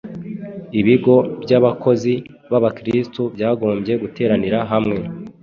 Ibigo 0.79 1.15
by’abakozi 1.43 2.13
b’Abakristo 2.51 3.21
byagombye 3.35 3.93
guteranira 4.03 4.59
hamwe 4.71 4.97